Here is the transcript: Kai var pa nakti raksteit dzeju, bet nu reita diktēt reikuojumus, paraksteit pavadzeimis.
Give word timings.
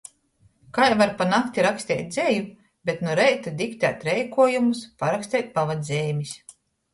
Kai 0.75 0.91
var 1.01 1.11
pa 1.17 1.25
nakti 1.33 1.65
raksteit 1.65 2.07
dzeju, 2.15 2.45
bet 2.91 3.03
nu 3.09 3.13
reita 3.19 3.53
diktēt 3.61 4.07
reikuojumus, 4.09 4.83
paraksteit 5.05 5.53
pavadzeimis. 5.61 6.35